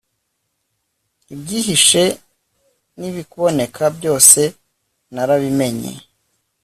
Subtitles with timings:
[1.33, 2.03] ibyihishe
[2.99, 4.41] n'ibiboneka byose,
[5.13, 5.93] narabimenye